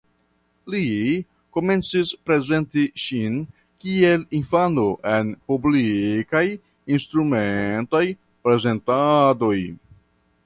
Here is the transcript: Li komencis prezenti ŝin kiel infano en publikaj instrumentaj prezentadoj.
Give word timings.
Li 0.75 0.79
komencis 1.57 2.13
prezenti 2.29 2.85
ŝin 3.03 3.35
kiel 3.83 4.25
infano 4.39 4.87
en 5.17 5.29
publikaj 5.51 6.43
instrumentaj 6.99 8.05
prezentadoj. 8.49 9.57